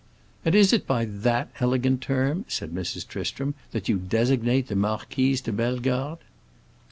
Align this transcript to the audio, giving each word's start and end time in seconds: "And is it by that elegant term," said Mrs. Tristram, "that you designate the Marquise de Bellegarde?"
"And 0.43 0.55
is 0.55 0.73
it 0.73 0.87
by 0.87 1.05
that 1.05 1.51
elegant 1.59 2.01
term," 2.01 2.45
said 2.47 2.71
Mrs. 2.73 3.07
Tristram, 3.07 3.53
"that 3.71 3.87
you 3.87 3.99
designate 3.99 4.65
the 4.67 4.75
Marquise 4.75 5.41
de 5.41 5.51
Bellegarde?" 5.51 6.21